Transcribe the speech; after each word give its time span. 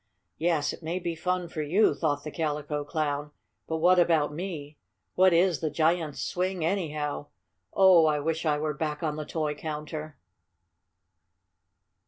"Yes, 0.39 0.73
it 0.73 0.81
may 0.81 0.97
be 0.97 1.13
fun 1.13 1.47
for 1.47 1.61
you," 1.61 1.93
thought 1.93 2.23
the 2.23 2.31
Calico 2.31 2.83
Clown, 2.83 3.29
"but 3.67 3.77
what 3.77 3.99
about 3.99 4.33
me? 4.33 4.79
What 5.13 5.31
is 5.31 5.59
the 5.59 5.69
giant's 5.69 6.23
swing, 6.23 6.65
anyhow? 6.65 7.27
Oh, 7.71 8.07
I 8.07 8.19
wish 8.19 8.43
I 8.43 8.57
were 8.57 8.73
back 8.73 9.03
on 9.03 9.15
the 9.15 9.25
toy 9.25 9.53
counter!" 9.53 10.17